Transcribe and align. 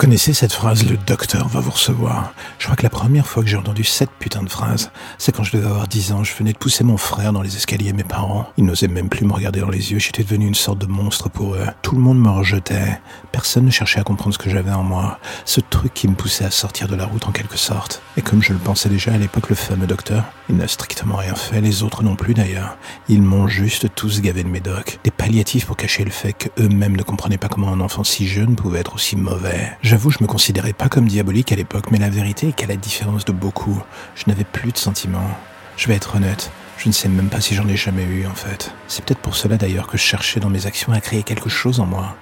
Connaissez 0.00 0.32
cette 0.32 0.54
phrase, 0.54 0.88
le 0.88 0.96
docteur 0.96 1.46
va 1.48 1.60
vous 1.60 1.72
recevoir. 1.72 2.32
Je 2.58 2.64
crois 2.64 2.74
que 2.74 2.84
la 2.84 2.88
première 2.88 3.26
fois 3.26 3.42
que 3.42 3.50
j'ai 3.50 3.58
entendu 3.58 3.84
cette 3.84 4.08
putain 4.18 4.42
de 4.42 4.48
phrase, 4.48 4.90
c'est 5.18 5.30
quand 5.30 5.44
je 5.44 5.54
devais 5.54 5.68
avoir 5.68 5.88
10 5.88 6.12
ans, 6.12 6.24
je 6.24 6.32
venais 6.34 6.54
de 6.54 6.58
pousser 6.58 6.84
mon 6.84 6.96
frère 6.96 7.34
dans 7.34 7.42
les 7.42 7.54
escaliers 7.54 7.92
mes 7.92 8.02
parents. 8.02 8.46
Ils 8.56 8.64
n'osaient 8.64 8.88
même 8.88 9.10
plus 9.10 9.26
me 9.26 9.34
regarder 9.34 9.60
dans 9.60 9.68
les 9.68 9.92
yeux, 9.92 9.98
j'étais 9.98 10.22
devenu 10.22 10.46
une 10.46 10.54
sorte 10.54 10.78
de 10.78 10.86
monstre 10.86 11.28
pour 11.28 11.54
eux. 11.54 11.66
Tout 11.82 11.96
le 11.96 12.00
monde 12.00 12.18
me 12.18 12.30
rejetait, 12.30 12.98
personne 13.30 13.66
ne 13.66 13.70
cherchait 13.70 14.00
à 14.00 14.02
comprendre 14.02 14.32
ce 14.32 14.38
que 14.38 14.48
j'avais 14.48 14.72
en 14.72 14.82
moi, 14.82 15.18
ce 15.44 15.60
truc 15.60 15.92
qui 15.92 16.08
me 16.08 16.14
poussait 16.14 16.46
à 16.46 16.50
sortir 16.50 16.88
de 16.88 16.96
la 16.96 17.04
route 17.04 17.26
en 17.26 17.32
quelque 17.32 17.58
sorte. 17.58 18.00
Et 18.16 18.22
comme 18.22 18.42
je 18.42 18.54
le 18.54 18.58
pensais 18.58 18.88
déjà 18.88 19.12
à 19.12 19.18
l'époque, 19.18 19.50
le 19.50 19.54
fameux 19.54 19.86
docteur, 19.86 20.24
il 20.48 20.56
n'a 20.56 20.66
strictement 20.66 21.16
rien 21.16 21.34
fait, 21.34 21.60
les 21.60 21.82
autres 21.82 22.02
non 22.02 22.16
plus 22.16 22.32
d'ailleurs. 22.32 22.78
Ils 23.08 23.20
m'ont 23.20 23.48
juste 23.48 23.94
tous 23.94 24.22
gavé 24.22 24.44
de 24.44 24.48
médocs, 24.48 24.98
des 25.04 25.10
palliatifs 25.10 25.66
pour 25.66 25.76
cacher 25.76 26.04
le 26.04 26.10
fait 26.10 26.32
qu'eux-mêmes 26.32 26.96
ne 26.96 27.02
comprenaient 27.02 27.36
pas 27.36 27.48
comment 27.48 27.68
un 27.68 27.80
enfant 27.80 28.02
si 28.02 28.26
jeune 28.26 28.56
pouvait 28.56 28.80
être 28.80 28.94
aussi 28.94 29.14
mauvais. 29.16 29.76
J'avoue, 29.90 30.12
je 30.12 30.18
me 30.20 30.28
considérais 30.28 30.72
pas 30.72 30.88
comme 30.88 31.08
diabolique 31.08 31.50
à 31.50 31.56
l'époque, 31.56 31.90
mais 31.90 31.98
la 31.98 32.10
vérité 32.10 32.50
est 32.50 32.52
qu'à 32.52 32.68
la 32.68 32.76
différence 32.76 33.24
de 33.24 33.32
beaucoup, 33.32 33.82
je 34.14 34.22
n'avais 34.28 34.44
plus 34.44 34.70
de 34.70 34.78
sentiments. 34.78 35.36
Je 35.76 35.88
vais 35.88 35.96
être 35.96 36.14
honnête, 36.14 36.52
je 36.78 36.86
ne 36.86 36.92
sais 36.92 37.08
même 37.08 37.28
pas 37.28 37.40
si 37.40 37.56
j'en 37.56 37.66
ai 37.66 37.76
jamais 37.76 38.04
eu 38.04 38.24
en 38.24 38.34
fait. 38.36 38.72
C'est 38.86 39.04
peut-être 39.04 39.18
pour 39.18 39.34
cela 39.34 39.56
d'ailleurs 39.56 39.88
que 39.88 39.98
je 39.98 40.04
cherchais 40.04 40.38
dans 40.38 40.48
mes 40.48 40.66
actions 40.66 40.92
à 40.92 41.00
créer 41.00 41.24
quelque 41.24 41.48
chose 41.48 41.80
en 41.80 41.86
moi. 41.86 42.14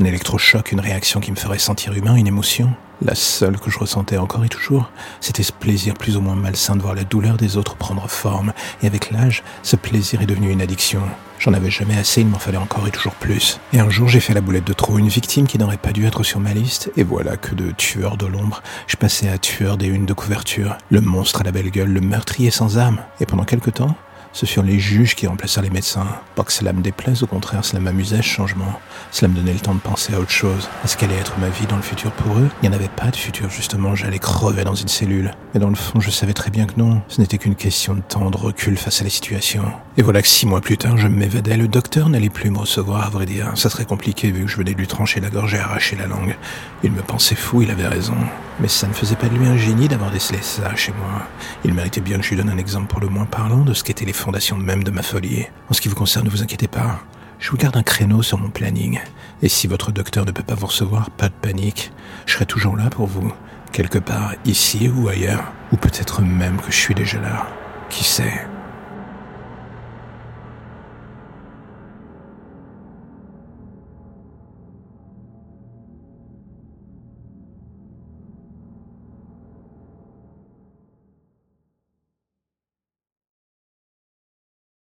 Un 0.00 0.04
électrochoc, 0.04 0.70
une 0.70 0.78
réaction 0.78 1.18
qui 1.18 1.32
me 1.32 1.36
ferait 1.36 1.58
sentir 1.58 1.92
humain, 1.92 2.14
une 2.14 2.28
émotion. 2.28 2.72
La 3.02 3.16
seule 3.16 3.58
que 3.58 3.68
je 3.68 3.80
ressentais 3.80 4.16
encore 4.16 4.44
et 4.44 4.48
toujours, 4.48 4.92
c'était 5.20 5.42
ce 5.42 5.50
plaisir 5.52 5.94
plus 5.94 6.16
ou 6.16 6.20
moins 6.20 6.36
malsain 6.36 6.76
de 6.76 6.82
voir 6.82 6.94
la 6.94 7.02
douleur 7.02 7.36
des 7.36 7.56
autres 7.56 7.74
prendre 7.74 8.08
forme. 8.08 8.52
Et 8.80 8.86
avec 8.86 9.10
l'âge, 9.10 9.42
ce 9.64 9.74
plaisir 9.74 10.22
est 10.22 10.26
devenu 10.26 10.52
une 10.52 10.62
addiction. 10.62 11.02
J'en 11.40 11.52
avais 11.52 11.70
jamais 11.70 11.98
assez, 11.98 12.20
il 12.20 12.28
m'en 12.28 12.38
fallait 12.38 12.58
encore 12.58 12.86
et 12.86 12.92
toujours 12.92 13.14
plus. 13.14 13.58
Et 13.72 13.80
un 13.80 13.90
jour, 13.90 14.08
j'ai 14.08 14.20
fait 14.20 14.34
la 14.34 14.40
boulette 14.40 14.66
de 14.66 14.72
trop, 14.72 14.98
une 14.98 15.08
victime 15.08 15.48
qui 15.48 15.58
n'aurait 15.58 15.76
pas 15.76 15.92
dû 15.92 16.06
être 16.06 16.22
sur 16.22 16.38
ma 16.38 16.52
liste, 16.52 16.92
et 16.96 17.02
voilà 17.02 17.36
que 17.36 17.56
de 17.56 17.72
tueur 17.72 18.16
de 18.16 18.26
l'ombre, 18.26 18.62
je 18.86 18.96
passais 18.96 19.28
à 19.28 19.38
tueur 19.38 19.76
des 19.76 19.86
unes 19.86 20.06
de 20.06 20.12
couverture, 20.12 20.78
le 20.90 21.00
monstre 21.00 21.40
à 21.40 21.44
la 21.44 21.52
belle 21.52 21.70
gueule, 21.70 21.92
le 21.92 22.00
meurtrier 22.00 22.50
sans 22.52 22.78
âme. 22.78 22.98
Et 23.20 23.26
pendant 23.26 23.44
quelque 23.44 23.70
temps, 23.70 23.96
ce 24.32 24.46
furent 24.46 24.62
les 24.62 24.78
juges 24.78 25.14
qui 25.14 25.26
remplacèrent 25.26 25.62
les 25.62 25.70
médecins. 25.70 26.06
Pas 26.34 26.44
que 26.44 26.52
cela 26.52 26.72
me 26.72 26.80
déplaise, 26.80 27.22
au 27.22 27.26
contraire, 27.26 27.64
cela 27.64 27.80
m'amusait 27.80 28.18
ce 28.18 28.22
changement. 28.22 28.80
Cela 29.10 29.28
me 29.28 29.36
donnait 29.36 29.52
le 29.52 29.60
temps 29.60 29.74
de 29.74 29.80
penser 29.80 30.14
à 30.14 30.20
autre 30.20 30.30
chose. 30.30 30.68
À 30.84 30.86
ce 30.86 30.96
qu'allait 30.96 31.16
être 31.16 31.38
ma 31.38 31.48
vie 31.48 31.66
dans 31.66 31.76
le 31.76 31.82
futur 31.82 32.10
pour 32.12 32.38
eux? 32.38 32.48
Il 32.62 32.68
n'y 32.68 32.74
en 32.74 32.78
avait 32.78 32.88
pas 32.88 33.10
de 33.10 33.16
futur, 33.16 33.50
justement, 33.50 33.94
j'allais 33.94 34.18
crever 34.18 34.64
dans 34.64 34.74
une 34.74 34.88
cellule. 34.88 35.32
Mais 35.54 35.60
dans 35.60 35.70
le 35.70 35.74
fond, 35.74 36.00
je 36.00 36.10
savais 36.10 36.34
très 36.34 36.50
bien 36.50 36.66
que 36.66 36.78
non. 36.78 37.02
Ce 37.08 37.20
n'était 37.20 37.38
qu'une 37.38 37.56
question 37.56 37.94
de 37.94 38.00
temps, 38.00 38.30
de 38.30 38.36
recul 38.36 38.76
face 38.76 39.00
à 39.00 39.04
la 39.04 39.10
situation. 39.10 39.64
Et 39.96 40.02
voilà 40.02 40.22
que 40.22 40.28
six 40.28 40.46
mois 40.46 40.60
plus 40.60 40.78
tard, 40.78 40.96
je 40.96 41.08
m'évadais. 41.08 41.56
Le 41.56 41.68
docteur 41.68 42.08
n'allait 42.08 42.30
plus 42.30 42.50
me 42.50 42.58
recevoir, 42.58 43.06
à 43.06 43.10
vrai 43.10 43.26
dire. 43.26 43.52
Ça 43.54 43.70
serait 43.70 43.84
compliqué 43.84 44.30
vu 44.30 44.44
que 44.44 44.50
je 44.50 44.56
venais 44.56 44.72
de 44.72 44.78
lui 44.78 44.86
trancher 44.86 45.20
la 45.20 45.30
gorge 45.30 45.54
et 45.54 45.58
arracher 45.58 45.96
la 45.96 46.06
langue. 46.06 46.36
Il 46.82 46.92
me 46.92 47.02
pensait 47.02 47.34
fou, 47.34 47.62
il 47.62 47.70
avait 47.70 47.88
raison. 47.88 48.16
Mais 48.60 48.68
ça 48.68 48.88
ne 48.88 48.92
faisait 48.92 49.14
pas 49.14 49.28
de 49.28 49.36
lui 49.36 49.46
un 49.46 49.56
génie 49.56 49.86
d'avoir 49.86 50.10
décelé 50.10 50.40
ça 50.42 50.74
chez 50.74 50.92
moi. 50.92 51.22
Il 51.64 51.74
méritait 51.74 52.00
bien 52.00 52.18
que 52.18 52.24
je 52.24 52.30
lui 52.30 52.36
donne 52.36 52.50
un 52.50 52.58
exemple 52.58 52.88
pour 52.88 53.00
le 53.00 53.08
moins 53.08 53.24
parlant 53.24 53.62
de 53.62 53.72
ce 53.72 53.84
qu'étaient 53.84 54.04
les 54.04 54.12
fondations 54.12 54.56
même 54.56 54.82
de 54.82 54.90
ma 54.90 55.02
folie. 55.02 55.46
En 55.70 55.74
ce 55.74 55.80
qui 55.80 55.88
vous 55.88 55.94
concerne, 55.94 56.24
ne 56.24 56.30
vous 56.30 56.42
inquiétez 56.42 56.66
pas. 56.66 57.00
Je 57.38 57.50
vous 57.50 57.56
garde 57.56 57.76
un 57.76 57.84
créneau 57.84 58.22
sur 58.22 58.36
mon 58.36 58.50
planning. 58.50 58.98
Et 59.42 59.48
si 59.48 59.68
votre 59.68 59.92
docteur 59.92 60.24
ne 60.24 60.32
peut 60.32 60.42
pas 60.42 60.56
vous 60.56 60.66
recevoir, 60.66 61.10
pas 61.10 61.28
de 61.28 61.34
panique. 61.40 61.92
Je 62.26 62.34
serai 62.34 62.46
toujours 62.46 62.76
là 62.76 62.90
pour 62.90 63.06
vous. 63.06 63.32
Quelque 63.70 63.98
part, 63.98 64.34
ici 64.44 64.88
ou 64.88 65.08
ailleurs. 65.08 65.52
Ou 65.72 65.76
peut-être 65.76 66.20
même 66.22 66.56
que 66.56 66.72
je 66.72 66.76
suis 66.78 66.94
déjà 66.94 67.20
là. 67.20 67.46
Qui 67.90 68.02
sait? 68.02 68.44